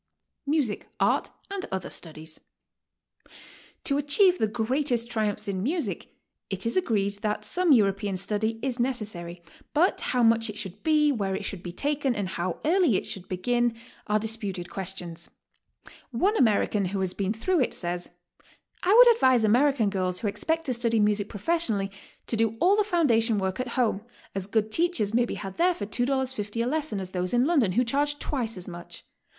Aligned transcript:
MUSIC, 0.47 0.87
ART, 0.99 1.29
AND 1.51 1.67
OTHER 1.71 1.91
STUDIES. 1.91 2.39
To 3.83 3.99
achieve 3.99 4.39
the 4.39 4.47
greatest 4.47 5.11
triumphs 5.11 5.47
in 5.47 5.61
music, 5.61 6.15
it 6.49 6.65
is 6.65 6.75
agreed 6.75 7.19
that 7.21 7.45
some 7.45 7.71
European 7.71 8.17
study 8.17 8.57
is 8.63 8.79
necessary, 8.79 9.43
but 9.75 10.01
how 10.01 10.23
much 10.23 10.49
it 10.49 10.57
should 10.57 10.81
be, 10.81 11.11
where 11.11 11.35
it 11.35 11.45
should 11.45 11.61
be 11.61 11.71
taken, 11.71 12.15
and 12.15 12.29
how 12.29 12.59
early 12.65 12.95
it 12.97 13.05
should 13.05 13.27
begin 13.29 13.75
are 14.07 14.17
disputed 14.17 14.71
questions. 14.71 15.29
One 16.09 16.35
American 16.35 16.85
who 16.85 16.99
has 17.01 17.13
been 17.13 17.31
through 17.31 17.59
it, 17.59 17.71
says: 17.71 18.09
'T 18.83 18.91
would 18.91 19.11
advise 19.13 19.43
American 19.43 19.91
girls 19.91 20.21
wtho 20.21 20.29
ex 20.29 20.43
pect 20.43 20.65
to 20.65 20.73
study 20.73 20.99
music 20.99 21.29
professionally, 21.29 21.91
to 22.25 22.35
do 22.35 22.57
all 22.59 22.75
the 22.75 22.83
foundation 22.83 23.37
work 23.37 23.59
at 23.59 23.67
home; 23.77 24.01
as 24.33 24.47
good 24.47 24.71
teachers 24.71 25.13
may 25.13 25.25
be 25.25 25.35
had 25.35 25.57
there 25.57 25.75
for 25.75 25.85
$2.50 25.85 26.63
a 26.63 26.67
lesson 26.67 26.99
as 26.99 27.11
those 27.11 27.35
in 27.35 27.47
I.ondon 27.47 27.75
who 27.75 27.83
charge 27.83 28.17
twice 28.17 28.57
as 28.57 28.67
much. 28.67 29.05